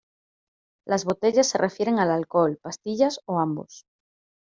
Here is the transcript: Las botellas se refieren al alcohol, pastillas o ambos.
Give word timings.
Las 0.87 1.05
botellas 1.05 1.47
se 1.47 1.59
refieren 1.59 1.99
al 1.99 2.09
alcohol, 2.09 2.57
pastillas 2.59 3.19
o 3.27 3.37
ambos. 3.39 3.85